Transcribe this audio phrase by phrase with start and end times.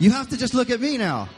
[0.00, 1.28] You have to just look at me now.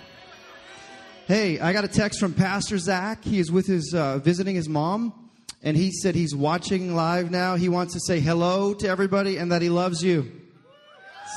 [1.26, 3.25] Hey, I got a text from Pastor Zach.
[3.25, 5.31] He is with his uh, visiting his mom,
[5.63, 7.57] and he said he's watching live now.
[7.57, 10.30] He wants to say hello to everybody and that he loves you.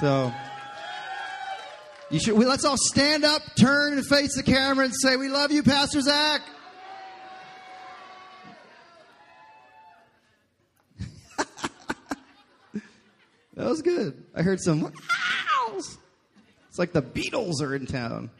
[0.01, 0.33] So
[2.09, 2.37] you should.
[2.37, 5.63] We, let's all stand up, turn, and face the camera, and say, "We love you,
[5.63, 6.41] Pastor Zach."
[11.37, 12.83] that
[13.55, 14.25] was good.
[14.35, 14.91] I heard some.
[16.73, 18.31] It's like the Beatles are in town.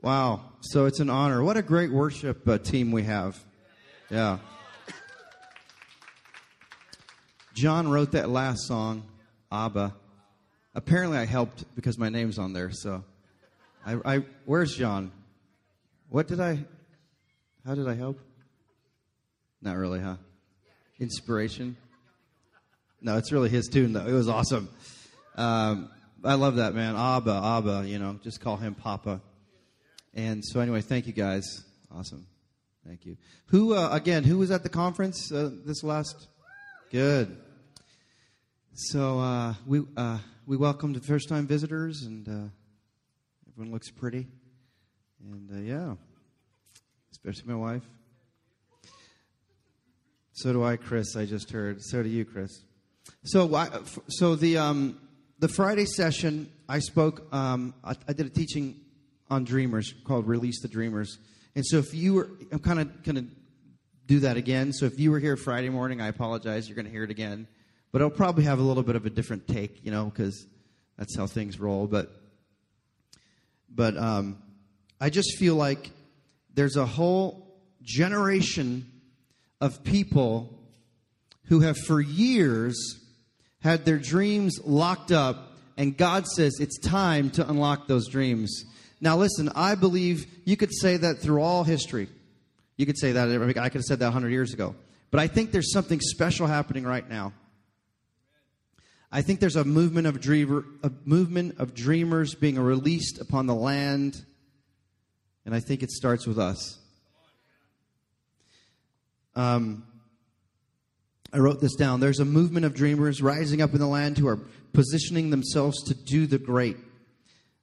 [0.00, 0.52] Wow.
[0.60, 1.42] So it's an honor.
[1.42, 3.36] What a great worship uh, team we have.
[4.08, 4.38] Yeah.
[7.54, 9.02] John wrote that last song,
[9.50, 9.96] Abba.
[10.76, 12.70] Apparently, I helped because my name's on there.
[12.70, 13.02] So,
[13.84, 15.10] I, I where's John?
[16.08, 16.60] What did I?
[17.66, 18.20] How did I help?
[19.60, 20.18] Not really, huh?
[21.00, 21.76] Inspiration.
[23.00, 24.06] No, it's really his tune though.
[24.06, 24.68] It was awesome.
[25.34, 25.90] Um,
[26.24, 27.84] I love that man, Abba, Abba.
[27.86, 29.20] You know, just call him Papa.
[30.14, 31.64] And so, anyway, thank you guys.
[31.94, 32.26] Awesome.
[32.86, 33.16] Thank you.
[33.46, 34.24] Who uh, again?
[34.24, 36.28] Who was at the conference uh, this last?
[36.90, 37.36] Good.
[38.74, 42.48] So uh, we uh, we welcomed first time visitors, and uh,
[43.48, 44.26] everyone looks pretty.
[45.20, 45.94] And uh, yeah,
[47.12, 47.82] especially my wife.
[50.32, 51.16] So do I, Chris.
[51.16, 51.82] I just heard.
[51.82, 52.64] So do you, Chris.
[53.24, 53.64] So,
[54.08, 54.98] so the um,
[55.44, 58.80] the Friday session, I spoke, um, I, I, did a teaching
[59.28, 61.18] on dreamers called Release the Dreamers.
[61.54, 63.26] And so if you were, I'm kind of going to
[64.06, 64.72] do that again.
[64.72, 66.66] So if you were here Friday morning, I apologize.
[66.66, 67.46] You're going to hear it again.
[67.92, 70.46] But it'll probably have a little bit of a different take, you know, because
[70.96, 71.88] that's how things roll.
[71.88, 72.10] But,
[73.68, 74.38] but um,
[74.98, 75.90] I just feel like
[76.54, 78.90] there's a whole generation
[79.60, 80.58] of people
[81.48, 83.03] who have for years
[83.64, 88.64] had their dreams locked up, and God says it's time to unlock those dreams.
[89.00, 92.08] Now, listen, I believe you could say that through all history.
[92.76, 94.74] You could say that, I could have said that 100 years ago.
[95.10, 97.32] But I think there's something special happening right now.
[99.10, 103.54] I think there's a movement of dreamer, a movement of dreamers being released upon the
[103.54, 104.22] land,
[105.46, 106.78] and I think it starts with us.
[109.34, 109.84] Um,
[111.34, 111.98] I wrote this down.
[111.98, 114.38] There's a movement of dreamers rising up in the land who are
[114.72, 116.76] positioning themselves to do the great.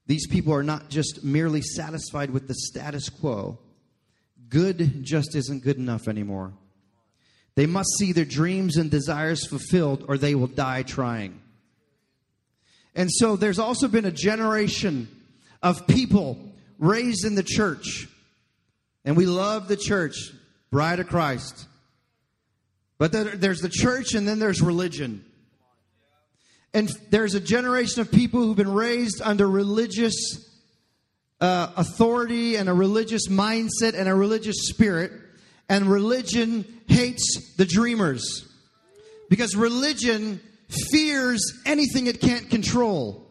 [0.07, 3.59] These people are not just merely satisfied with the status quo.
[4.49, 6.51] Good just isn't good enough anymore.
[7.55, 11.39] They must see their dreams and desires fulfilled or they will die trying.
[12.93, 15.07] And so there's also been a generation
[15.63, 16.37] of people
[16.77, 18.09] raised in the church.
[19.05, 20.15] And we love the church,
[20.71, 21.67] bride of Christ.
[23.01, 25.25] But there's the church and then there's religion.
[26.71, 30.13] And there's a generation of people who've been raised under religious
[31.39, 35.11] uh, authority and a religious mindset and a religious spirit.
[35.67, 38.47] And religion hates the dreamers.
[39.31, 40.39] Because religion
[40.91, 43.25] fears anything it can't control.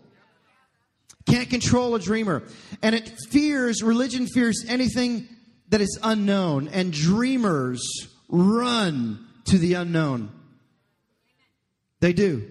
[1.27, 2.43] Can't control a dreamer.
[2.83, 5.29] And it fears, religion fears anything
[5.69, 6.67] that is unknown.
[6.67, 7.81] And dreamers
[8.29, 10.31] run to the unknown.
[12.01, 12.49] They do.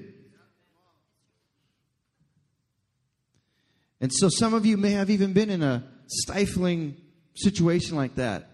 [4.01, 6.95] And so some of you may have even been in a stifling
[7.35, 8.49] situation like that,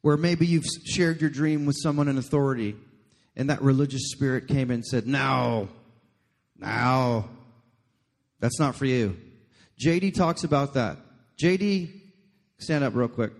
[0.00, 2.76] where maybe you've shared your dream with someone in authority,
[3.36, 5.68] and that religious spirit came and said, No,
[6.56, 7.28] no,
[8.40, 9.16] that's not for you.
[9.84, 10.98] JD talks about that.
[11.42, 11.90] JD,
[12.58, 13.32] stand up real quick.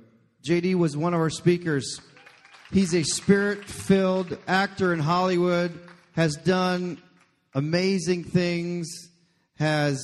[0.48, 2.00] JD was one of our speakers
[2.72, 5.76] He's a spirit filled actor in Hollywood,
[6.12, 7.02] has done
[7.52, 8.88] amazing things,
[9.56, 10.00] has,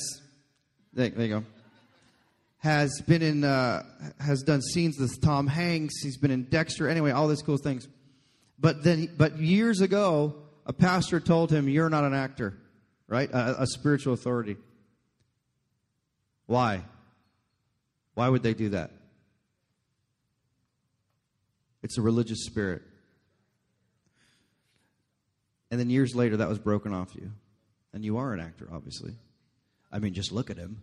[0.93, 1.45] there, there you go,
[2.59, 3.85] has been in, uh,
[4.19, 6.03] has done scenes with Tom Hanks.
[6.03, 6.89] He's been in Dexter.
[6.89, 7.87] Anyway, all these cool things.
[8.59, 10.35] But then, but years ago,
[10.65, 12.57] a pastor told him, "You're not an actor,
[13.07, 13.31] right?
[13.31, 14.57] A, a spiritual authority."
[16.47, 16.83] Why?
[18.15, 18.91] Why would they do that?
[21.87, 22.83] It's a religious spirit.
[25.71, 27.31] And then years later, that was broken off you.
[27.93, 29.15] And you are an actor, obviously.
[29.93, 30.83] I mean, just look at him.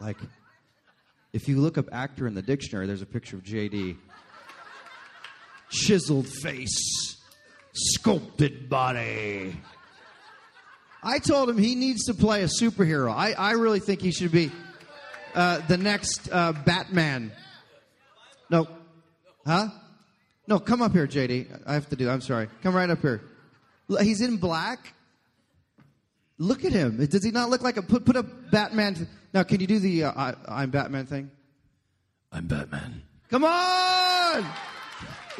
[0.00, 0.16] Like,
[1.34, 3.98] if you look up actor in the dictionary, there's a picture of JD.
[5.68, 7.18] Chiseled face,
[7.74, 9.54] sculpted body.
[11.02, 13.14] I told him he needs to play a superhero.
[13.14, 14.50] I, I really think he should be
[15.34, 17.30] uh, the next uh, Batman
[18.52, 18.68] no.
[19.46, 19.68] Huh?
[20.46, 21.62] No, come up here, JD.
[21.66, 22.08] I have to do.
[22.10, 22.48] I'm sorry.
[22.62, 23.22] Come right up here.
[24.00, 24.94] He's in black.
[26.38, 27.04] Look at him.
[27.06, 29.08] Does he not look like a put put a Batman?
[29.32, 31.30] Now, can you do the uh, I, I'm Batman thing?
[32.30, 33.02] I'm Batman.
[33.30, 34.44] Come on,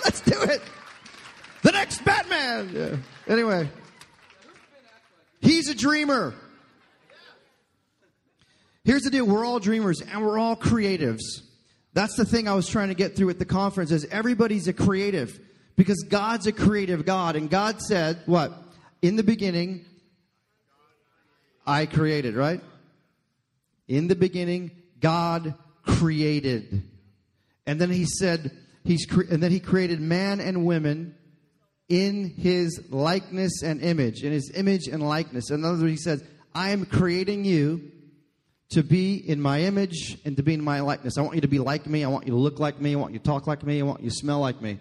[0.03, 0.63] let's do it.
[1.63, 2.71] The next Batman.
[2.73, 2.97] Yeah.
[3.33, 3.69] Anyway,
[5.41, 6.35] he's a dreamer.
[8.85, 11.43] Here's the deal: we're all dreamers and we're all creatives.
[11.95, 13.91] That's the thing I was trying to get through at the conference.
[13.91, 15.39] Is everybody's a creative
[15.77, 18.53] because God's a creative God, and God said, "What
[19.01, 19.87] in the beginning."
[21.67, 22.61] I created, right?
[23.87, 25.55] In the beginning, God
[25.87, 26.83] created.
[27.67, 28.51] And then he said,
[28.85, 31.15] he's cre- and then he created man and women
[31.89, 35.51] in his likeness and image, in his image and likeness.
[35.51, 36.25] In other words, he says,
[36.55, 37.92] I am creating you
[38.73, 41.19] to be in my image and to be in my likeness.
[41.19, 42.05] I want you to be like me.
[42.05, 42.93] I want you to look like me.
[42.93, 43.81] I want you to talk like me.
[43.81, 44.79] I want you to smell like me.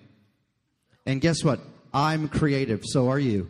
[1.06, 1.60] And guess what?
[1.94, 2.82] I'm creative.
[2.86, 3.50] So are you.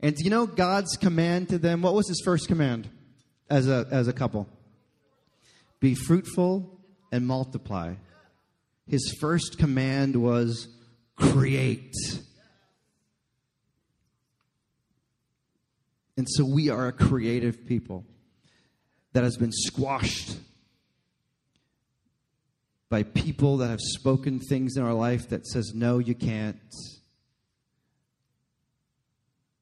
[0.00, 1.82] And do you know God's command to them?
[1.82, 2.88] What was his first command
[3.48, 4.48] as a, as a couple?
[5.78, 6.80] Be fruitful
[7.12, 7.94] and multiply.
[8.88, 10.66] His first command was
[11.16, 11.94] create.
[16.16, 18.04] And so we are a creative people
[19.12, 20.36] that has been squashed
[22.88, 26.58] by people that have spoken things in our life that says no you can't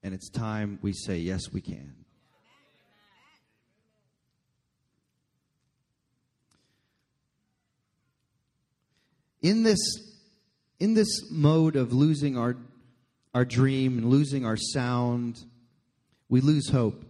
[0.03, 1.95] and it's time we say, yes, we can.
[9.43, 9.79] In this,
[10.79, 12.57] in this mode of losing our,
[13.35, 15.39] our dream and losing our sound,
[16.29, 17.05] we lose hope.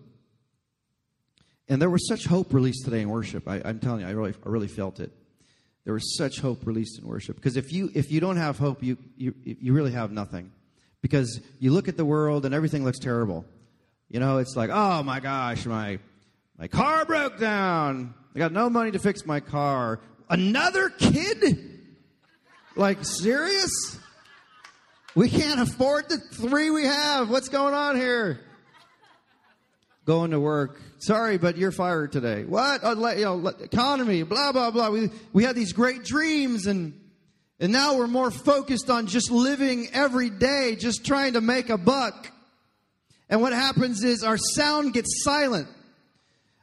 [1.71, 3.49] And there was such hope released today in worship.
[3.49, 5.13] I, am telling you, I really, I really felt it.
[5.85, 7.37] There was such hope released in worship.
[7.37, 10.51] Because if you, if you don't have hope, you, you, you really have nothing
[11.01, 13.45] because you look at the world and everything looks terrible.
[14.09, 16.01] You know, it's like, oh my gosh, my
[16.59, 18.15] my car broke down.
[18.35, 20.01] I got no money to fix my car.
[20.29, 21.81] Another kid?
[22.77, 23.99] Like serious?
[25.15, 27.31] We can't afford the three we have.
[27.31, 28.41] What's going on here?
[30.11, 30.81] Going to work.
[30.99, 32.43] Sorry, but you're fired today.
[32.43, 32.83] What?
[32.83, 34.91] Uh, you know, economy, blah blah blah.
[34.91, 37.01] We we had these great dreams and
[37.61, 41.79] and now we're more focused on just living every day, just trying to make a
[41.79, 42.29] buck.
[43.29, 45.69] And what happens is our sound gets silent.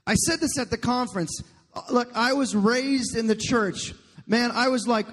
[0.05, 1.41] I said this at the conference.
[1.73, 3.93] Uh, look, I was raised in the church.
[4.27, 5.07] Man, I was like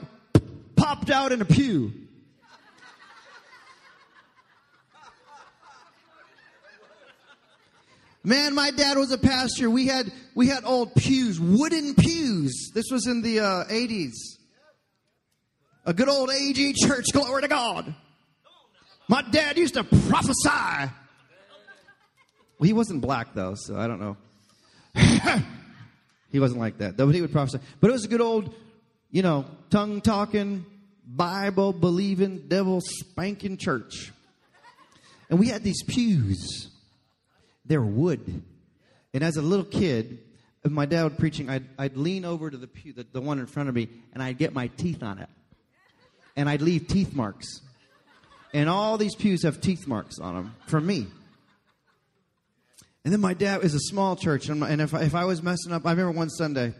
[0.74, 1.92] popped out in a pew.
[8.26, 9.68] Man, my dad was a pastor.
[9.68, 12.70] We had we had old pews, wooden pews.
[12.74, 14.12] This was in the uh, 80s.
[15.84, 17.94] A good old AG church, glory to God.
[19.08, 20.90] My dad used to prophesy.
[22.58, 24.16] Well, he wasn't black though, so I don't know.
[26.32, 26.96] he wasn't like that.
[26.96, 27.58] Though he would prophesy.
[27.78, 28.54] But it was a good old,
[29.10, 30.64] you know, tongue talking,
[31.06, 34.12] Bible believing, devil spanking church.
[35.28, 36.70] And we had these pews.
[37.64, 38.42] They're wood.
[39.12, 40.18] And as a little kid,
[40.64, 43.46] my dad would preaching, I'd, I'd lean over to the pew, the, the one in
[43.46, 45.28] front of me, and I'd get my teeth on it
[46.36, 47.60] and I'd leave teeth marks.
[48.52, 51.06] And all these pews have teeth marks on them from me.
[53.04, 55.72] And then my dad is a small church, and, if, I, if I was messing
[55.72, 56.72] up, I remember one Sunday,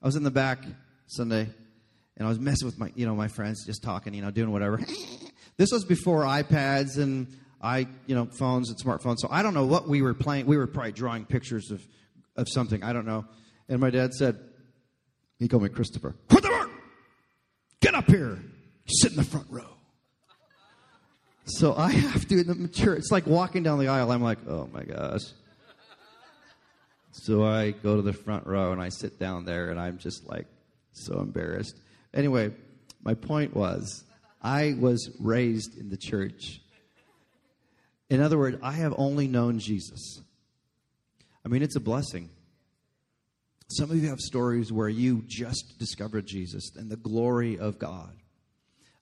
[0.00, 0.64] I was in the back
[1.08, 1.48] Sunday,
[2.16, 4.52] and I was messing with my, you know, my friends, just talking, you know, doing
[4.52, 4.80] whatever.
[5.56, 7.26] this was before iPads and
[7.66, 9.18] i, you know, phones and smartphones.
[9.18, 10.46] So I don't know what we were playing.
[10.46, 11.86] We were probably drawing pictures of,
[12.36, 12.82] of something.
[12.82, 13.24] I don't know.
[13.68, 14.38] And my dad said,
[15.38, 16.14] he called me Christopher.
[16.28, 16.70] Christopher,
[17.80, 18.40] get up here
[18.88, 19.66] sit in the front row.
[21.44, 22.94] So I have to in the mature.
[22.94, 24.10] It's like walking down the aisle.
[24.10, 25.22] I'm like, oh my gosh.
[27.12, 30.26] So I go to the front row and I sit down there and I'm just
[30.26, 30.46] like
[30.92, 31.76] so embarrassed.
[32.12, 32.52] Anyway,
[33.02, 34.04] my point was
[34.42, 36.60] I was raised in the church.
[38.08, 40.20] In other words, I have only known Jesus.
[41.44, 42.30] I mean, it's a blessing.
[43.68, 48.14] Some of you have stories where you just discovered Jesus and the glory of God.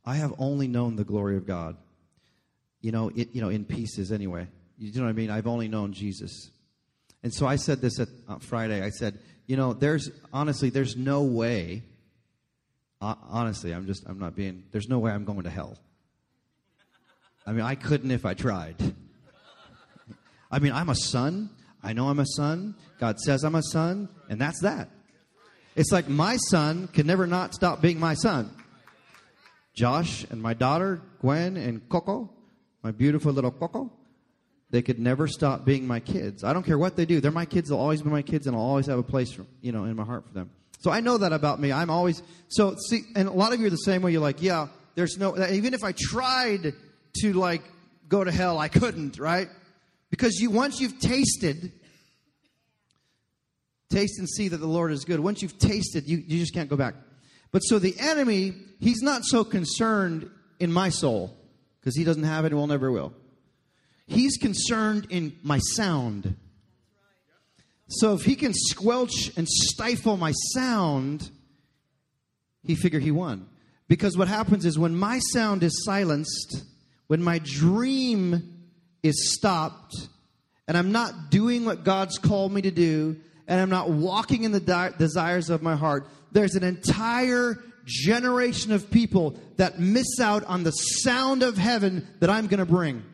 [0.06, 1.76] I have only known the glory of God.
[2.80, 4.46] You know, it, you know, in pieces anyway.
[4.78, 5.30] You know what I mean?
[5.30, 6.50] I've only known Jesus.
[7.22, 8.82] And so I said this at uh, Friday.
[8.82, 11.82] I said, you know, there's honestly, there's no way.
[13.00, 14.64] Uh, honestly, I'm just, I'm not being.
[14.72, 15.78] There's no way I'm going to hell.
[17.46, 18.76] I mean, I couldn't if I tried.
[20.50, 21.50] I mean, I'm a son.
[21.82, 22.74] I know I'm a son.
[22.98, 24.88] God says I'm a son, and that's that.
[25.76, 28.50] It's like my son can never not stop being my son.
[29.74, 32.30] Josh and my daughter, Gwen and Coco,
[32.82, 33.92] my beautiful little Coco,
[34.70, 36.44] they could never stop being my kids.
[36.44, 37.20] I don't care what they do.
[37.20, 37.68] They're my kids.
[37.68, 39.96] They'll always be my kids, and I'll always have a place, for, you know, in
[39.96, 40.50] my heart for them.
[40.80, 41.72] So I know that about me.
[41.72, 44.12] I'm always so see, and a lot of you are the same way.
[44.12, 45.36] You're like, yeah, there's no.
[45.48, 46.74] Even if I tried
[47.20, 47.62] to like
[48.08, 49.48] go to hell, I couldn't, right?
[50.10, 51.72] Because you once you've tasted,
[53.90, 55.20] taste and see that the Lord is good.
[55.20, 56.94] Once you've tasted, you, you just can't go back.
[57.52, 60.28] But so the enemy, he's not so concerned
[60.58, 61.36] in my soul
[61.80, 63.12] because he doesn't have it and will never will.
[64.06, 66.36] He's concerned in my sound.
[67.88, 71.30] So if he can squelch and stifle my sound,
[72.64, 73.48] he figure he won.
[73.88, 76.64] Because what happens is when my sound is silenced,
[77.06, 78.66] when my dream
[79.02, 79.94] is stopped,
[80.66, 84.52] and I'm not doing what God's called me to do, and I'm not walking in
[84.52, 90.44] the di- desires of my heart, there's an entire generation of people that miss out
[90.44, 93.04] on the sound of heaven that I'm going to bring.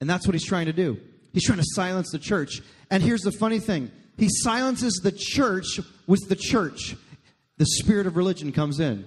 [0.00, 1.00] And that's what he's trying to do.
[1.32, 2.60] He's trying to silence the church.
[2.90, 6.96] And here's the funny thing he silences the church with the church.
[7.56, 9.04] The spirit of religion comes in.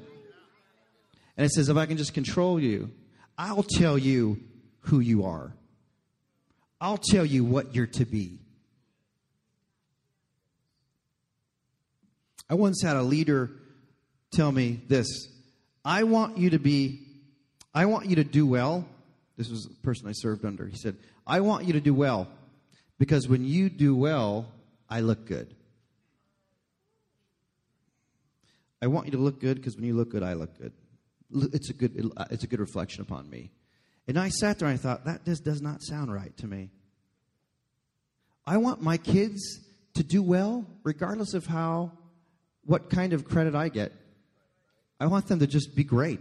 [1.38, 2.90] And it says, if I can just control you,
[3.38, 4.40] I'll tell you
[4.82, 5.54] who you are.
[6.82, 8.40] I'll tell you what you're to be.
[12.50, 13.52] I once had a leader
[14.32, 15.08] tell me this
[15.84, 17.00] I want you to be,
[17.74, 18.86] I want you to do well.
[19.38, 20.66] This was the person I served under.
[20.66, 22.28] He said, I want you to do well
[22.98, 24.52] because when you do well,
[24.90, 25.54] I look good.
[28.82, 30.74] I want you to look good because when you look good, I look good.
[31.34, 33.52] It's a good, uh, it's a good reflection upon me.
[34.08, 36.70] And I sat there and I thought, that just does not sound right to me.
[38.46, 39.60] I want my kids
[39.96, 41.92] to do well, regardless of how,
[42.64, 43.92] what kind of credit I get.
[45.00, 46.20] I want them to just be great.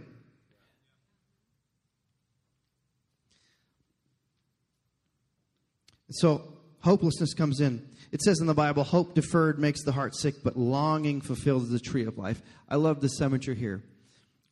[6.09, 6.41] So
[6.81, 7.87] hopelessness comes in.
[8.11, 11.79] It says in the Bible, hope deferred makes the heart sick, but longing fulfills the
[11.79, 12.41] tree of life.
[12.69, 13.83] I love the symmetry here.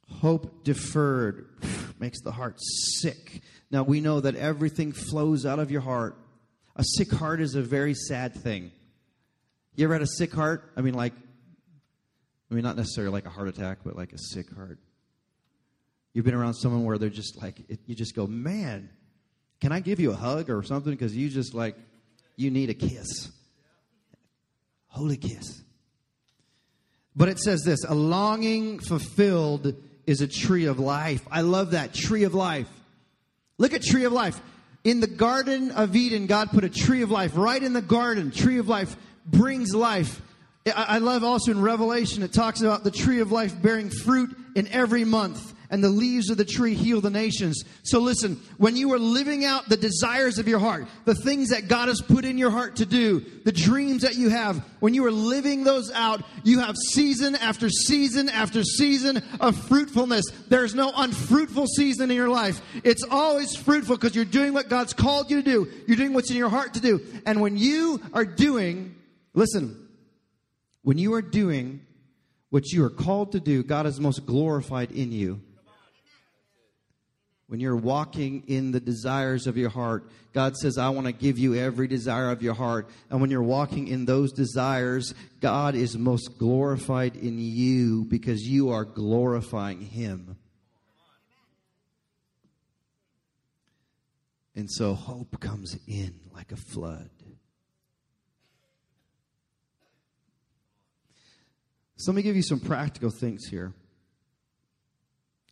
[0.10, 1.48] Hope deferred
[2.00, 2.58] makes the heart
[3.02, 3.42] sick.
[3.72, 6.18] Now we know that everything flows out of your heart.
[6.76, 8.72] A sick heart is a very sad thing.
[9.76, 10.72] You ever had a sick heart?
[10.76, 11.14] I mean, like,
[12.50, 14.80] I mean, not necessarily like a heart attack, but like a sick heart.
[16.14, 18.90] You've been around someone where they're just like, it, you just go, man,
[19.60, 20.92] can I give you a hug or something?
[20.92, 21.76] Because you just like,
[22.38, 23.32] you need a kiss.
[24.88, 25.62] Holy kiss.
[27.16, 29.76] But it says this a longing fulfilled
[30.08, 31.26] is a tree of life.
[31.32, 32.70] I love that tree of life.
[33.58, 34.40] Look at tree of life.
[34.84, 38.32] In the Garden of Eden, God put a tree of life right in the garden.
[38.32, 38.96] Tree of life
[39.26, 40.22] brings life.
[40.76, 44.68] I love also in Revelation, it talks about the tree of life bearing fruit in
[44.70, 47.64] every month and the leaves of the tree heal the nations.
[47.84, 51.68] So listen, when you are living out the desires of your heart, the things that
[51.68, 55.06] God has put in your heart to do, the dreams that you have, when you
[55.06, 60.26] are living those out, you have season after season after season of fruitfulness.
[60.48, 62.62] There's no unfruitful season in your life.
[62.84, 65.72] It's always fruitful because you're doing what God's called you to do.
[65.88, 67.02] You're doing what's in your heart to do.
[67.26, 68.96] And when you are doing,
[69.34, 69.88] listen,
[70.84, 71.82] when you are doing
[72.52, 75.42] what you are called to do, God is most glorified in you
[77.48, 81.38] when you're walking in the desires of your heart, God says, I want to give
[81.38, 82.90] you every desire of your heart.
[83.10, 88.72] And when you're walking in those desires, God is most glorified in you because you
[88.72, 90.38] are glorifying Him.
[94.56, 97.10] And so hope comes in like a flood.
[101.98, 103.74] So let me give you some practical things here.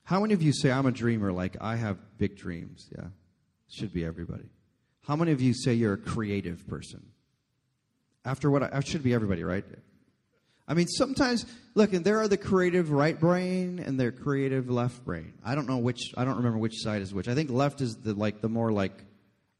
[0.03, 1.31] How many of you say, I'm a dreamer?
[1.31, 2.89] Like, I have big dreams.
[2.95, 3.07] Yeah.
[3.69, 4.49] Should be everybody.
[5.07, 7.03] How many of you say you're a creative person?
[8.25, 9.65] After what I, should be everybody, right?
[10.67, 15.03] I mean, sometimes, look, and there are the creative right brain and their creative left
[15.03, 15.33] brain.
[15.43, 17.27] I don't know which, I don't remember which side is which.
[17.27, 19.03] I think left is the, like, the more like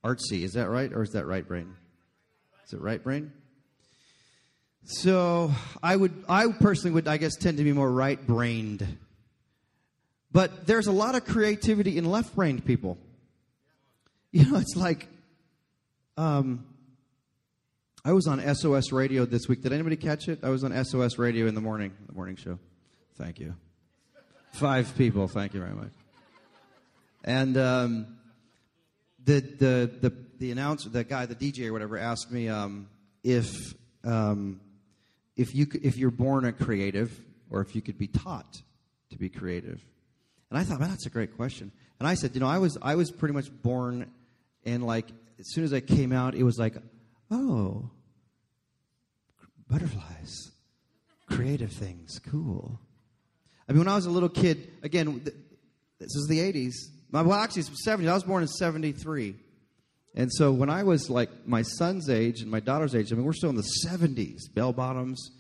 [0.04, 0.44] artsy.
[0.44, 0.92] Is that right?
[0.94, 1.76] Or is that right brain?
[2.66, 3.34] Is it right brain?
[4.86, 8.86] So I would, I personally would, I guess, tend to be more right brained
[10.34, 12.98] but there's a lot of creativity in left brained people.
[14.32, 15.08] You know, it's like,
[16.18, 16.66] um,
[18.04, 19.62] I was on SOS radio this week.
[19.62, 20.40] Did anybody catch it?
[20.44, 22.58] I was on SOS radio in the morning, the morning show.
[23.16, 23.54] Thank you.
[24.54, 25.28] Five people.
[25.28, 25.92] Thank you very much.
[27.24, 28.18] And um,
[29.24, 32.90] the, the the the announcer, the guy, the DJ or whatever, asked me um,
[33.24, 33.48] if
[34.04, 34.60] um,
[35.38, 37.18] if you if you're born a creative
[37.50, 38.62] or if you could be taught
[39.12, 39.80] to be creative.
[40.54, 41.72] And I thought, man, that's a great question.
[41.98, 44.12] And I said, you know, I was I was pretty much born
[44.64, 45.08] And like
[45.40, 46.76] as soon as I came out, it was like,
[47.32, 47.90] oh,
[49.68, 50.52] butterflies,
[51.28, 52.80] creative things, cool.
[53.68, 55.36] I mean, when I was a little kid, again, th-
[55.98, 56.74] this is the 80s.
[57.10, 58.08] My, well, actually, it's 70s.
[58.08, 59.36] I was born in 73.
[60.14, 63.26] And so when I was like my son's age and my daughter's age, I mean,
[63.26, 64.54] we're still in the 70s.
[64.54, 65.32] Bell bottoms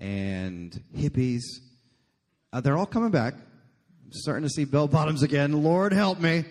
[0.00, 1.42] and hippies.
[2.52, 3.34] Uh, they're all coming back.
[4.06, 5.64] I'm starting to see bell bottoms again.
[5.64, 6.44] Lord help me.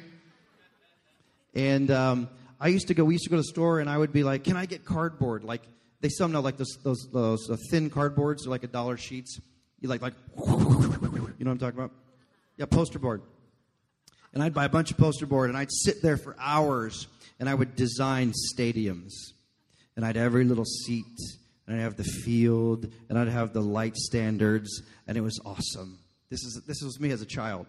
[1.53, 3.97] And um, I used to go, we used to go to the store and I
[3.97, 5.45] would be like, can I get cardboard?
[5.45, 5.61] Like,
[6.01, 9.39] they sell now like those, those, those uh, thin cardboards, like a dollar sheets.
[9.79, 11.91] You like, like, you know what I'm talking about?
[12.57, 13.21] Yeah, poster board.
[14.33, 17.07] And I'd buy a bunch of poster board and I'd sit there for hours
[17.39, 19.13] and I would design stadiums.
[19.95, 21.05] And I'd have every little seat
[21.67, 25.99] and I'd have the field and I'd have the light standards and it was awesome.
[26.29, 27.65] This is this was me as a child.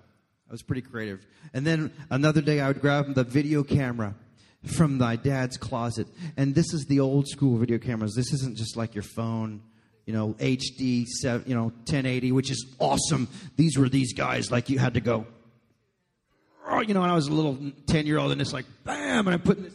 [0.48, 1.26] I was pretty creative.
[1.52, 4.14] And then another day I would grab the video camera
[4.62, 6.06] from my dad's closet.
[6.36, 8.14] And this is the old school video cameras.
[8.14, 9.62] This isn't just like your phone,
[10.06, 11.04] you know, HD,
[11.46, 13.28] you know, 1080, which is awesome.
[13.56, 15.26] These were these guys like you had to go
[16.86, 19.34] you know, when I was a little 10 year old and it's like, bam, and
[19.34, 19.74] I'm putting this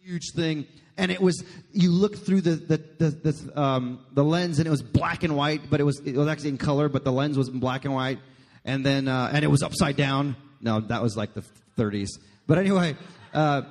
[0.00, 0.66] huge thing.
[0.96, 4.70] And it was, you look through the, the, the, the, um, the lens and it
[4.70, 7.36] was black and white, but it was, it was actually in color, but the lens
[7.36, 8.20] was in black and white.
[8.64, 10.36] And then, uh, and it was upside down.
[10.60, 11.44] No, that was like the
[11.76, 12.08] 30s.
[12.46, 12.96] But anyway,
[13.32, 13.62] uh,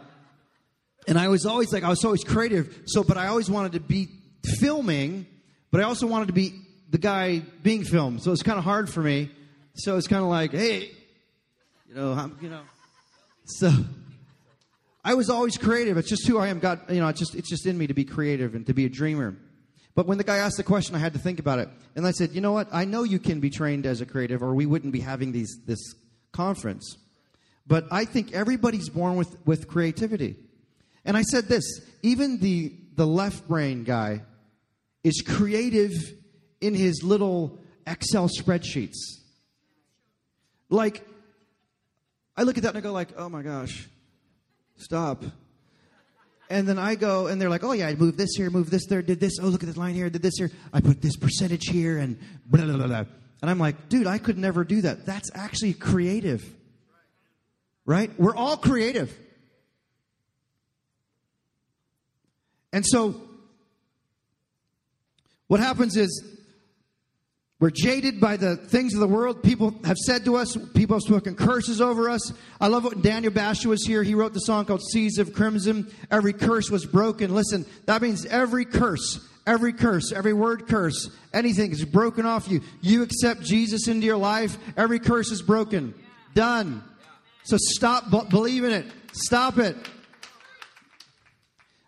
[1.08, 2.84] and I was always like, I was always creative.
[2.86, 4.10] So, but I always wanted to be
[4.60, 5.26] filming,
[5.72, 8.22] but I also wanted to be the guy being filmed.
[8.22, 9.32] So it's kind of hard for me.
[9.76, 10.92] So it's kind of like, hey,
[11.88, 12.62] you know, I'm, you know.
[13.46, 13.72] So
[15.04, 15.98] I was always creative.
[15.98, 16.60] It's just who I am.
[16.60, 18.86] God, you know, it's just it's just in me to be creative and to be
[18.86, 19.36] a dreamer.
[19.96, 21.70] But when the guy asked the question, I had to think about it.
[21.96, 22.68] And I said, you know what?
[22.72, 25.60] I know you can be trained as a creative, or we wouldn't be having these
[25.66, 25.94] this
[26.32, 26.98] conference.
[27.68, 30.36] But I think everybody's born with, with creativity.
[31.06, 31.64] And I said this,
[32.02, 34.22] even the the left brain guy
[35.04, 35.92] is creative
[36.62, 38.98] in his little Excel spreadsheets.
[40.70, 41.06] Like
[42.38, 43.90] I look at that and I go like, oh my gosh,
[44.78, 45.24] stop.
[46.50, 48.86] And then I go and they're like, oh yeah, I moved this here, moved this
[48.88, 49.40] there, did this.
[49.42, 50.52] Oh, look at this line here, did this here.
[50.72, 53.06] I put this percentage here and blah, blah, blah, blah.
[53.42, 55.06] And I'm like, dude, I could never do that.
[55.06, 56.44] That's actually creative.
[57.86, 58.12] Right?
[58.18, 59.18] We're all creative.
[62.72, 63.22] And so,
[65.48, 66.24] what happens is
[67.64, 69.42] we're jaded by the things of the world.
[69.42, 72.34] People have said to us, people have spoken curses over us.
[72.60, 74.04] I love what Daniel Bashta was here.
[74.04, 75.90] He wrote the song called Seas of Crimson.
[76.12, 77.34] Every curse was broken.
[77.34, 82.60] Listen, that means every curse, every curse, every word curse, anything is broken off you.
[82.82, 85.94] You accept Jesus into your life, every curse is broken.
[86.34, 86.84] Done.
[87.46, 88.88] So stop believing it.
[89.14, 89.78] Stop it.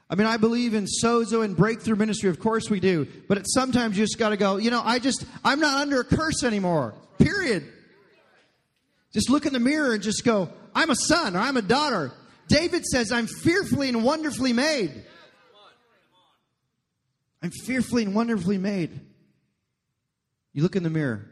[0.10, 2.30] I mean, I believe in sozo and breakthrough ministry.
[2.30, 3.08] Of course we do.
[3.28, 6.04] But sometimes you just got to go, you know, I just, I'm not under a
[6.04, 6.94] curse anymore.
[7.18, 7.66] Period.
[9.14, 12.12] Just look in the mirror and just go, I'm a son or I'm a daughter.
[12.48, 14.92] David says, I'm fearfully and wonderfully made.
[17.42, 19.00] I'm fearfully and wonderfully made.
[20.54, 21.26] You look in the mirror,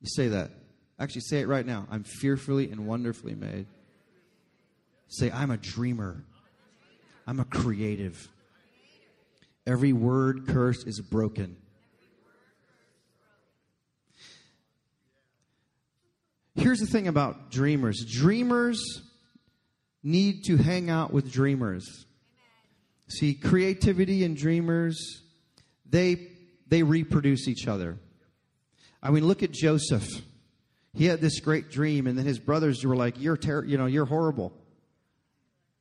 [0.00, 0.50] you say that.
[0.98, 1.86] Actually, say it right now.
[1.90, 3.66] I'm fearfully and wonderfully made.
[5.08, 6.24] Say, I'm a dreamer.
[7.26, 8.28] I'm a creative.
[9.66, 11.56] Every word curse is broken.
[16.54, 19.02] Here's the thing about dreamers dreamers
[20.02, 22.06] need to hang out with dreamers.
[23.08, 25.22] See, creativity and dreamers,
[25.88, 26.28] they,
[26.68, 27.98] they reproduce each other.
[29.02, 30.08] I mean, look at Joseph.
[30.94, 33.86] He had this great dream, and then his brothers were like, "You're ter- you know,
[33.86, 34.52] you're horrible."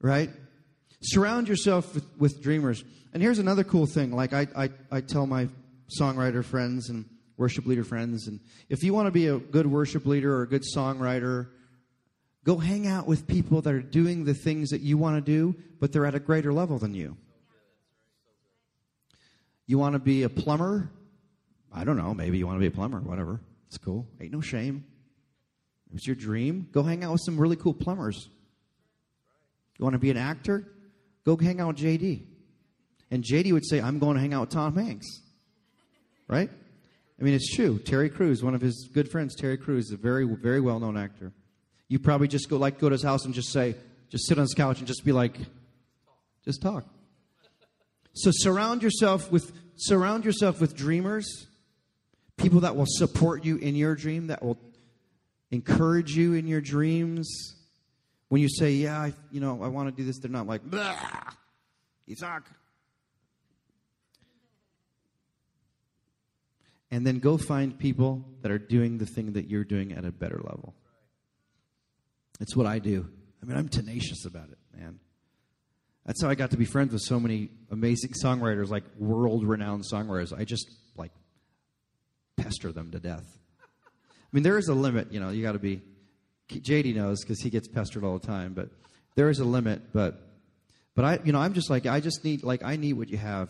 [0.01, 0.29] Right?
[1.01, 2.83] Surround yourself with, with dreamers.
[3.13, 4.11] And here's another cool thing.
[4.11, 5.47] Like I, I, I tell my
[5.99, 7.05] songwriter friends and
[7.37, 10.47] worship leader friends, and if you want to be a good worship leader or a
[10.47, 11.47] good songwriter,
[12.43, 15.55] go hang out with people that are doing the things that you want to do,
[15.79, 17.15] but they're at a greater level than you.
[19.65, 20.91] You want to be a plumber?
[21.71, 22.13] I don't know.
[22.13, 22.99] Maybe you want to be a plumber.
[22.99, 23.39] Whatever.
[23.67, 24.07] It's cool.
[24.19, 24.83] Ain't no shame.
[25.93, 26.67] It's your dream.
[26.71, 28.29] Go hang out with some really cool plumbers.
[29.77, 30.67] You want to be an actor?
[31.25, 32.23] Go hang out with JD.
[33.11, 35.07] And JD would say, I'm going to hang out with Tom Hanks.
[36.27, 36.49] Right?
[37.19, 37.79] I mean, it's true.
[37.79, 40.95] Terry Crews, one of his good friends, Terry Crews, is a very, very well known
[40.95, 41.33] actor.
[41.87, 43.75] You probably just go like go to his house and just say,
[44.09, 45.35] just sit on his couch and just be like,
[46.45, 46.85] just talk.
[48.13, 51.47] So surround yourself with surround yourself with dreamers,
[52.37, 54.57] people that will support you in your dream, that will
[55.51, 57.55] encourage you in your dreams.
[58.29, 60.63] When you say, "Yeah, I, you know, I want to do this," they're not like,
[60.63, 60.95] "Blah,
[62.05, 62.15] you.
[66.91, 70.11] And then go find people that are doing the thing that you're doing at a
[70.11, 70.73] better level.
[72.39, 73.07] It's what I do.
[73.41, 74.99] I mean, I'm tenacious about it, man.
[76.05, 79.83] That's how I got to be friends with so many amazing songwriters, like world renowned
[79.83, 80.35] songwriters.
[80.35, 81.11] I just like
[82.37, 83.25] pester them to death.
[83.61, 85.81] I mean, there is a limit, you know, you got to be.
[86.49, 88.69] JD knows because he gets pestered all the time, but
[89.15, 89.93] there is a limit.
[89.93, 90.19] But,
[90.95, 93.17] but I, you know, I'm just like, I just need, like, I need what you
[93.17, 93.49] have.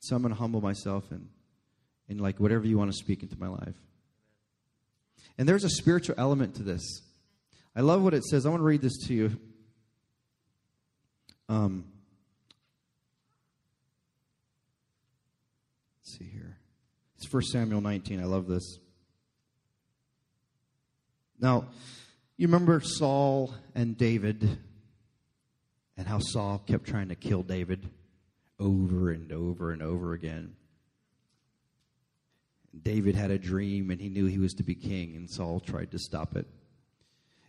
[0.00, 1.28] So I'm to humble myself and,
[2.08, 3.76] and like whatever you want to speak into my life.
[5.38, 7.02] And there's a spiritual element to this.
[7.74, 8.44] I love what it says.
[8.44, 9.36] I want to read this to you.
[11.48, 11.84] Um,
[16.00, 16.58] let's see here.
[17.16, 18.20] It's 1 Samuel 19.
[18.20, 18.78] I love this.
[21.40, 21.66] Now,
[22.42, 24.58] you remember Saul and David
[25.96, 27.88] and how Saul kept trying to kill David
[28.58, 30.56] over and over and over again.
[32.82, 35.92] David had a dream and he knew he was to be king, and Saul tried
[35.92, 36.48] to stop it.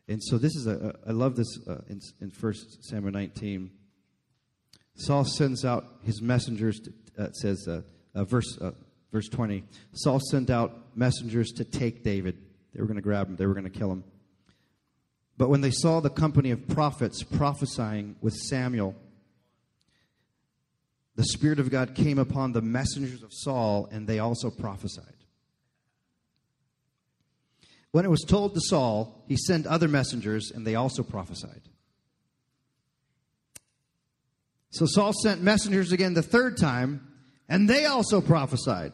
[0.08, 3.72] And so this is a, I love this uh, in, in 1 Samuel 19.
[4.94, 7.82] Saul sends out his messengers, to, uh, it says, uh,
[8.14, 8.74] uh verse, uh,
[9.12, 9.64] verse 20.
[9.94, 12.38] Saul sent out messengers to take David.
[12.76, 14.04] They were going to grab him, they were going to kill him.
[15.38, 18.96] But when they saw the company of prophets prophesying with Samuel,
[21.16, 25.06] the Spirit of God came upon the messengers of Saul, and they also prophesied.
[27.92, 31.62] When it was told to Saul, he sent other messengers, and they also prophesied.
[34.72, 37.08] So Saul sent messengers again the third time,
[37.48, 38.94] and they also prophesied.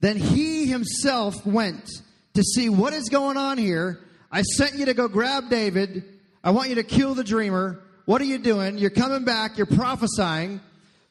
[0.00, 1.90] Then he himself went
[2.32, 4.00] to see what is going on here.
[4.34, 6.02] I sent you to go grab David.
[6.42, 7.80] I want you to kill the dreamer.
[8.04, 8.78] What are you doing?
[8.78, 9.56] You're coming back.
[9.56, 10.60] You're prophesying.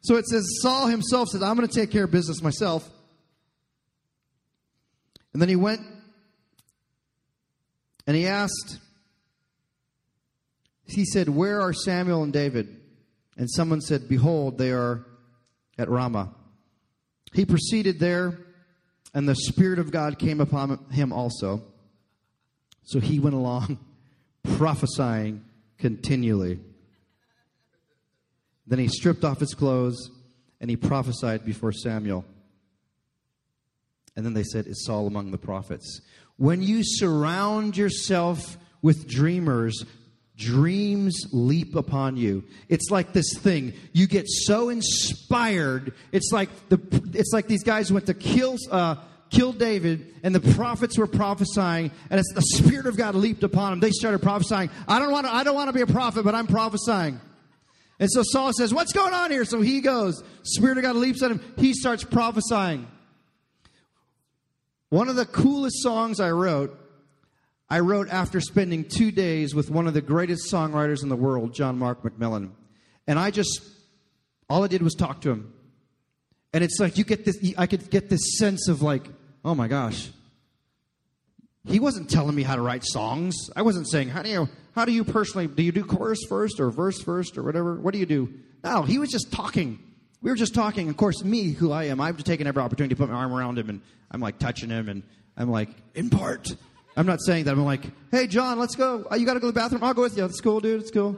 [0.02, 2.88] So it says Saul himself said, I'm going to take care of business myself.
[5.32, 5.80] And then he went
[8.06, 8.78] and he asked,
[10.86, 12.78] he said, Where are Samuel and David?
[13.38, 15.06] And someone said, Behold, they are
[15.78, 16.36] at Ramah.
[17.32, 18.38] He proceeded there,
[19.14, 21.64] and the Spirit of God came upon him also.
[22.84, 23.80] So he went along
[24.58, 25.43] prophesying
[25.78, 26.60] continually.
[28.67, 30.10] Then he stripped off his clothes
[30.62, 32.26] and he prophesied before Samuel.
[34.15, 36.02] And then they said, Is Saul among the prophets?
[36.38, 39.86] When you surround yourself with dreamers,
[40.38, 42.43] dreams leap upon you.
[42.69, 43.74] It's like this thing.
[43.91, 45.93] You get so inspired.
[46.12, 46.80] It's like the
[47.13, 48.96] it's like these guys went to kill uh,
[49.34, 53.72] kill David, and the prophets were prophesying, and it's the Spirit of God leaped upon
[53.72, 53.80] them.
[53.80, 54.69] They started prophesying.
[54.88, 57.19] I don't want to I don't want to be a prophet, but I'm prophesying.
[58.00, 59.46] And so Saul says, What's going on here?
[59.46, 60.24] So he goes.
[60.43, 61.41] Spirit of God leaps at him.
[61.58, 62.88] He starts prophesying.
[64.89, 66.78] One of the coolest songs I wrote,
[67.69, 71.54] I wrote after spending two days with one of the greatest songwriters in the world,
[71.56, 72.52] John Mark McMillan.
[73.08, 73.62] And I just,
[74.50, 75.54] all I did was talk to him.
[76.54, 79.08] And it's like you get this, I could get this sense of like,
[79.44, 80.10] oh my gosh.
[81.66, 83.36] He wasn't telling me how to write songs.
[83.56, 86.60] I wasn't saying, how do you, how do you personally, do you do chorus first
[86.60, 87.76] or verse first or whatever?
[87.76, 88.34] What do you do?
[88.64, 89.80] No, he was just talking.
[90.22, 90.90] We were just talking.
[90.90, 93.60] Of course, me, who I am, I've taken every opportunity to put my arm around
[93.60, 95.04] him and I'm like touching him and
[95.38, 96.54] I'm like, in part.
[96.96, 97.52] I'm not saying that.
[97.52, 99.08] I'm like, hey, John, let's go.
[99.10, 99.84] Oh, you got to go to the bathroom?
[99.84, 100.22] I'll go with you.
[100.22, 100.82] That's cool, dude.
[100.82, 101.18] It's cool.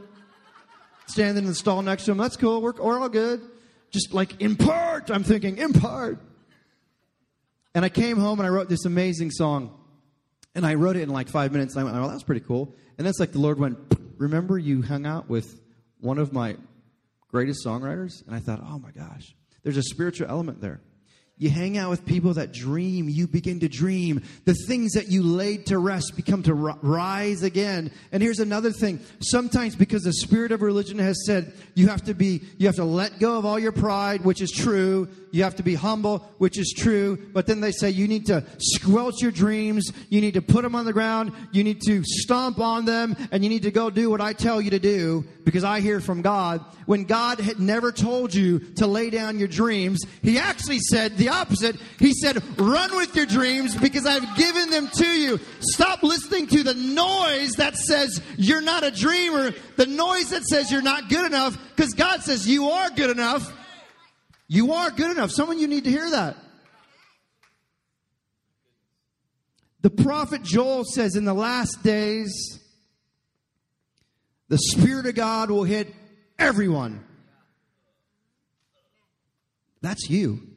[1.07, 2.17] Standing in the stall next to him.
[2.17, 2.61] That's cool.
[2.61, 3.41] We're, we're all good.
[3.91, 5.11] Just like, in part.
[5.11, 6.19] I'm thinking, in part.
[7.75, 9.77] And I came home and I wrote this amazing song.
[10.55, 11.75] And I wrote it in like five minutes.
[11.75, 12.73] And I went, oh, that's pretty cool.
[12.97, 13.77] And that's like the Lord went,
[14.17, 15.59] Remember you hung out with
[15.99, 16.55] one of my
[17.27, 18.25] greatest songwriters?
[18.25, 20.79] And I thought, Oh my gosh, there's a spiritual element there.
[21.37, 24.23] You hang out with people that dream, you begin to dream.
[24.45, 27.91] The things that you laid to rest become to rise again.
[28.13, 29.01] And here's another thing.
[29.19, 32.85] Sometimes because the spirit of religion has said you have to be, you have to
[32.85, 35.09] let go of all your pride, which is true.
[35.31, 37.17] You have to be humble, which is true.
[37.33, 39.91] But then they say you need to squelch your dreams.
[40.07, 41.33] You need to put them on the ground.
[41.51, 44.61] You need to stomp on them and you need to go do what I tell
[44.61, 46.63] you to do because I hear from God.
[46.85, 51.33] When God had never told you to lay down your dreams, He actually said, the
[51.33, 51.75] opposite.
[51.97, 55.39] He said, run with your dreams because I've given them to you.
[55.59, 60.71] Stop listening to the noise that says you're not a dreamer, the noise that says
[60.71, 63.51] you're not good enough, because God says you are good enough.
[64.47, 65.31] You are good enough.
[65.31, 66.37] Some of you need to hear that.
[69.81, 72.59] The prophet Joel says in the last days,
[74.49, 75.93] The Spirit of God will hit
[76.37, 77.03] everyone.
[79.81, 80.54] That's you.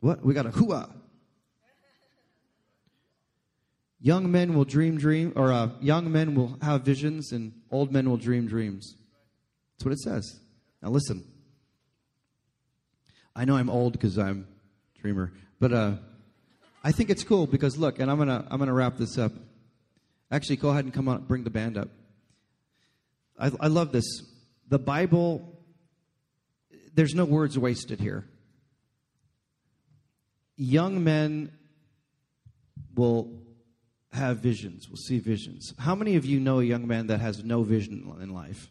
[0.00, 0.24] What?
[0.24, 0.90] We got a hooah.
[4.02, 8.08] Young men will dream dream, or uh, young men will have visions, and old men
[8.08, 8.96] will dream dreams.
[9.74, 10.40] That's what it says.
[10.82, 11.24] Now listen.
[13.36, 14.46] I know I'm old because I'm
[14.96, 15.92] a dreamer, but uh,
[16.82, 19.32] I think it's cool because look, and I'm gonna I'm gonna wrap this up.
[20.30, 21.88] Actually, go ahead and come on, bring the band up.
[23.38, 24.04] I, I love this.
[24.68, 25.58] The Bible.
[26.94, 28.26] There's no words wasted here.
[30.62, 31.52] Young men
[32.94, 33.32] will
[34.12, 35.72] have visions, will see visions.
[35.78, 38.68] How many of you know a young man that has no vision in life?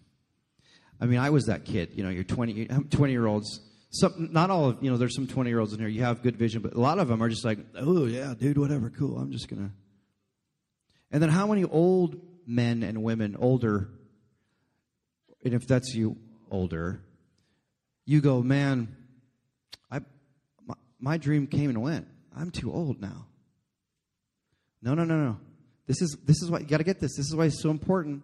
[1.01, 1.93] I mean, I was that kid.
[1.95, 3.61] You know, you're 20, 20 year olds.
[3.89, 5.87] Some, not all of, you know, there's some 20 year olds in here.
[5.87, 8.59] You have good vision, but a lot of them are just like, oh, yeah, dude,
[8.59, 9.17] whatever, cool.
[9.17, 9.71] I'm just to.
[11.11, 13.89] And then how many old men and women, older,
[15.43, 16.17] and if that's you,
[16.51, 17.01] older,
[18.05, 18.95] you go, man,
[20.99, 22.07] my, dream came and went.
[22.35, 23.25] I'm too old now.
[24.81, 25.37] No, no, no, no.
[25.87, 27.17] This is this is why you got to get this.
[27.17, 28.23] This is why it's so important.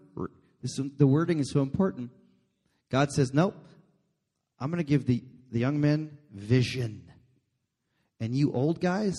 [0.61, 2.11] This the wording is so important.
[2.89, 3.55] God says, "Nope.
[4.59, 7.11] I'm going to give the the young men vision,
[8.19, 9.15] and you old guys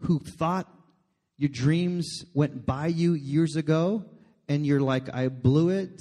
[0.00, 0.68] who thought
[1.36, 4.04] your dreams went by you years ago,
[4.48, 6.00] and you're like, I blew it,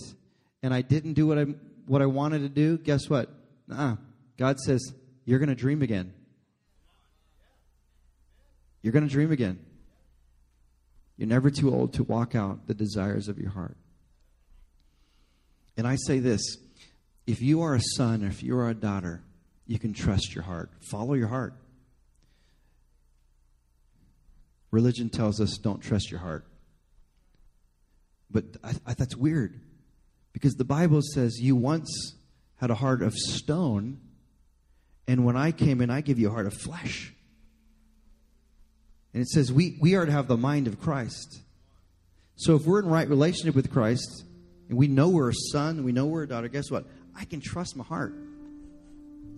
[0.63, 1.45] and I didn't do what I
[1.85, 2.77] what I wanted to do.
[2.77, 3.29] Guess what?
[3.67, 3.97] Nah.
[4.37, 4.93] God says
[5.25, 6.13] you're going to dream again.
[8.81, 9.59] You're going to dream again.
[11.17, 13.77] You're never too old to walk out the desires of your heart.
[15.77, 16.57] And I say this
[17.27, 19.23] if you are a son or if you are a daughter,
[19.67, 20.71] you can trust your heart.
[20.89, 21.53] Follow your heart.
[24.71, 26.45] Religion tells us don't trust your heart.
[28.29, 29.59] But I, I, that's weird
[30.33, 32.15] because the Bible says you once
[32.55, 33.99] had a heart of stone,
[35.07, 37.13] and when I came in, I give you a heart of flesh.
[39.13, 41.41] And it says we, we are to have the mind of Christ.
[42.35, 44.23] So if we're in right relationship with Christ
[44.69, 46.85] and we know we're a son, we know we're a daughter, guess what?
[47.15, 48.13] I can trust my heart.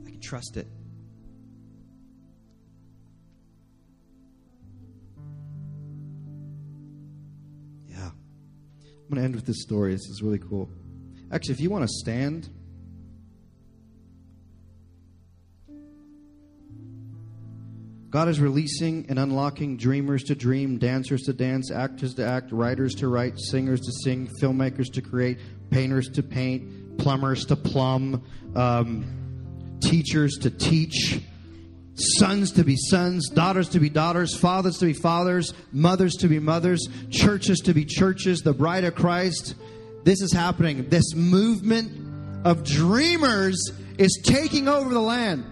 [0.06, 0.68] I can trust it.
[7.90, 8.06] Yeah.
[8.06, 9.94] I'm going to end with this story.
[9.94, 10.70] This is really cool.
[11.32, 12.50] Actually, if you want to stand.
[18.14, 22.94] God is releasing and unlocking dreamers to dream, dancers to dance, actors to act, writers
[22.98, 25.40] to write, singers to sing, filmmakers to create,
[25.72, 28.24] painters to paint, plumbers to plumb,
[28.56, 31.22] um, teachers to teach,
[31.96, 36.38] sons to be sons, daughters to be daughters, fathers to be fathers, mothers to be
[36.38, 39.56] mothers, churches to be churches, the bride of Christ.
[40.04, 40.88] This is happening.
[40.88, 45.46] This movement of dreamers is taking over the land.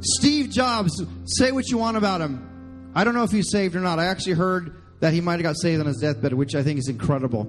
[0.00, 2.92] Steve Jobs, say what you want about him.
[2.94, 3.98] I don't know if he's saved or not.
[3.98, 6.78] I actually heard that he might have got saved on his deathbed, which I think
[6.78, 7.44] is incredible.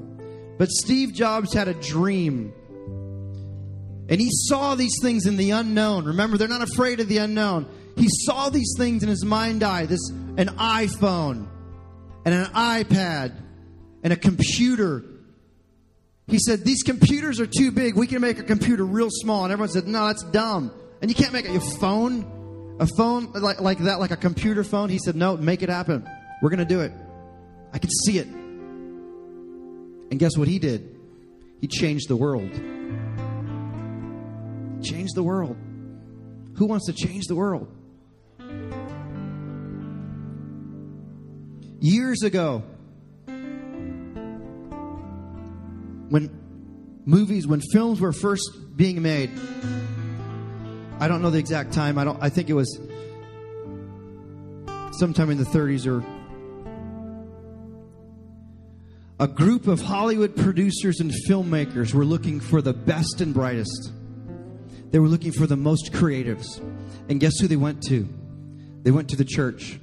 [0.57, 2.53] But Steve Jobs had a dream.
[4.09, 6.05] And he saw these things in the unknown.
[6.05, 7.67] Remember, they're not afraid of the unknown.
[7.95, 9.85] He saw these things in his mind eye.
[9.85, 11.47] This an iPhone
[12.25, 13.33] and an iPad
[14.03, 15.03] and a computer.
[16.27, 17.95] He said, These computers are too big.
[17.95, 19.43] We can make a computer real small.
[19.43, 20.71] And everyone said, No, that's dumb.
[21.01, 22.36] And you can't make a phone
[22.79, 24.89] a phone like, like that, like a computer phone?
[24.89, 26.07] He said, No, make it happen.
[26.41, 26.91] We're going to do it.
[27.73, 28.27] I can see it.
[28.27, 30.95] And guess what he did?
[31.59, 32.51] He changed the world.
[34.83, 35.57] Changed the world.
[36.55, 37.67] Who wants to change the world?
[41.79, 42.63] Years ago,
[46.09, 46.29] when
[47.05, 49.29] movies, when films were first being made,
[50.99, 51.97] I don't know the exact time.
[51.97, 52.17] I don't.
[52.21, 52.79] I think it was
[54.99, 56.03] sometime in the 30s or
[59.19, 63.91] a group of Hollywood producers and filmmakers were looking for the best and brightest.
[64.91, 66.59] They were looking for the most creatives.
[67.09, 68.07] And guess who they went to?
[68.83, 69.79] They went to the church.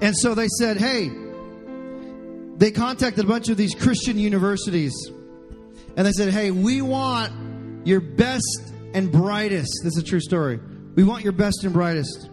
[0.00, 1.10] And so they said, hey,
[2.56, 4.94] they contacted a bunch of these Christian universities.
[5.96, 9.82] And they said, hey, we want your best and brightest.
[9.84, 10.58] This is a true story.
[10.94, 12.30] We want your best and brightest.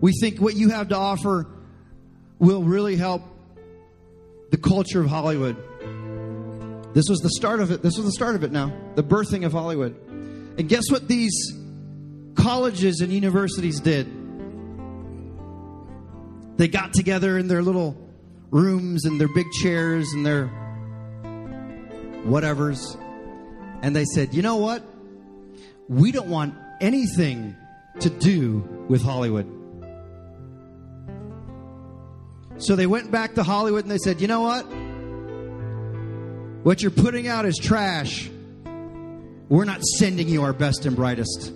[0.00, 1.48] We think what you have to offer
[2.38, 3.22] will really help
[4.52, 5.56] the culture of Hollywood.
[6.94, 7.82] This was the start of it.
[7.82, 9.96] This was the start of it now, the birthing of Hollywood.
[10.56, 11.52] And guess what these
[12.36, 14.06] colleges and universities did?
[16.58, 17.96] They got together in their little
[18.52, 20.46] rooms and their big chairs and their
[22.24, 22.78] whatevers.
[23.82, 24.84] And they said, you know what?
[25.88, 27.56] We don't want anything
[28.00, 29.46] to do with Hollywood.
[32.58, 34.62] So they went back to Hollywood and they said, you know what?
[36.64, 38.28] What you're putting out is trash.
[39.48, 41.52] We're not sending you our best and brightest.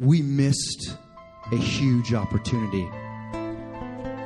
[0.00, 0.96] We missed
[1.52, 2.88] a huge opportunity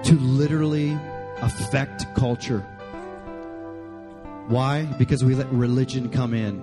[0.05, 0.96] to literally
[1.42, 2.64] affect culture.
[4.48, 4.85] Why?
[4.85, 6.61] Because we let religion come in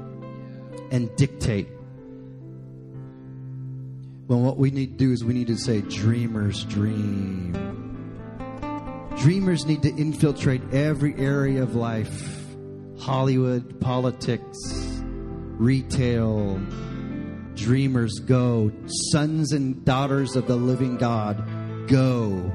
[0.91, 1.67] and dictate.
[4.27, 7.51] Well, what we need to do is we need to say, Dreamers dream.
[9.17, 12.39] Dreamers need to infiltrate every area of life
[12.99, 14.57] Hollywood, politics,
[15.03, 16.57] retail.
[17.55, 18.71] Dreamers go.
[19.11, 22.51] Sons and daughters of the living God, go.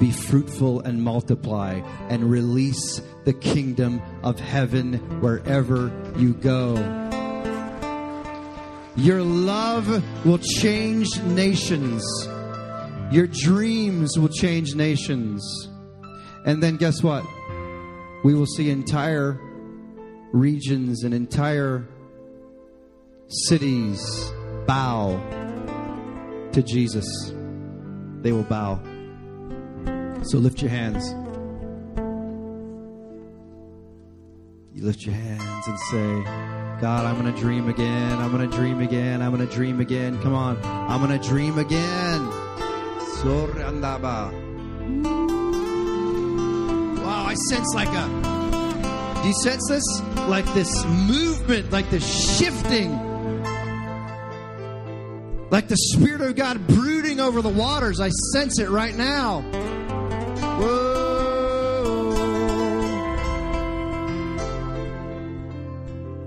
[0.00, 6.74] Be fruitful and multiply and release the kingdom of heaven wherever you go.
[8.96, 9.86] Your love
[10.24, 12.02] will change nations.
[13.12, 15.68] Your dreams will change nations.
[16.44, 17.24] And then guess what?
[18.24, 19.38] We will see entire
[20.32, 21.86] regions and entire
[23.28, 24.32] cities
[24.66, 25.18] bow
[26.52, 27.06] to Jesus.
[28.22, 28.80] They will bow.
[30.22, 31.14] So lift your hands.
[34.74, 36.22] You lift your hands and say,
[36.80, 38.18] God, I'm going to dream again.
[38.18, 39.22] I'm going to dream again.
[39.22, 40.20] I'm going to dream again.
[40.22, 40.58] Come on.
[40.64, 42.26] I'm going to dream again.
[47.02, 49.20] Wow, I sense like a.
[49.22, 49.84] Do you sense this?
[50.28, 52.92] Like this movement, like this shifting.
[55.50, 58.00] Like the Spirit of God brooding over the waters.
[58.00, 59.44] I sense it right now.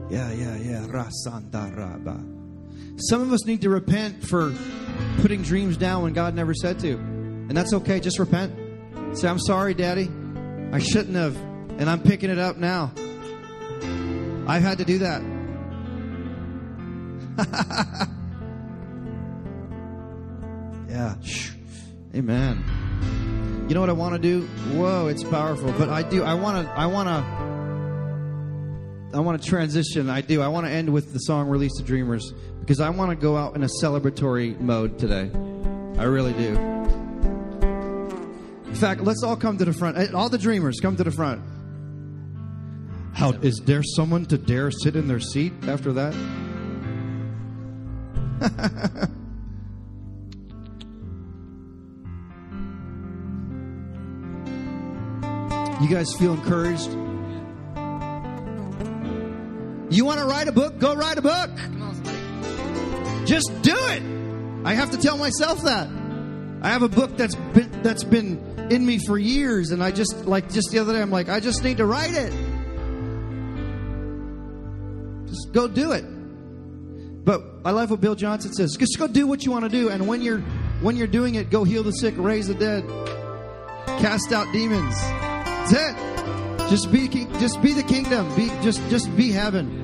[0.09, 0.53] Yeah, yeah.
[2.97, 4.53] Some of us need to repent for
[5.17, 6.93] putting dreams down when God never said to.
[6.93, 7.99] And that's okay.
[7.99, 8.53] Just repent.
[9.17, 10.09] Say, I'm sorry, Daddy.
[10.71, 11.35] I shouldn't have.
[11.79, 12.93] And I'm picking it up now.
[14.47, 15.21] I've had to do that.
[20.89, 21.15] yeah.
[22.15, 22.63] Amen.
[23.67, 24.45] You know what I want to do?
[24.75, 25.71] Whoa, it's powerful.
[25.71, 26.21] But I do.
[26.21, 26.73] I want to.
[26.73, 27.23] I want to.
[29.17, 30.09] I want to transition.
[30.09, 30.41] I do.
[30.41, 33.37] I want to end with the song "Release the Dreamers" because I want to go
[33.37, 35.31] out in a celebratory mode today.
[35.97, 36.57] I really do.
[38.67, 40.13] In fact, let's all come to the front.
[40.13, 41.41] All the dreamers, come to the front.
[43.13, 46.13] How is there someone to dare sit in their seat after that?
[55.83, 56.89] you guys feel encouraged?
[59.93, 60.79] You want to write a book?
[60.79, 61.49] Go write a book.
[63.25, 64.03] Just do it.
[64.65, 65.87] I have to tell myself that.
[66.61, 70.25] I have a book that's been that's been in me for years, and I just
[70.25, 72.31] like just the other day, I'm like, I just need to write it.
[75.27, 76.05] Just go do it.
[77.25, 78.75] But I love what Bill Johnson says.
[78.77, 80.39] Just go do what you want to do, and when you're
[80.81, 82.87] when you're doing it, go heal the sick, raise the dead,
[83.99, 84.95] cast out demons.
[85.65, 86.69] That's it.
[86.69, 88.27] Just be just be the kingdom.
[88.35, 89.82] Be just just be heaven.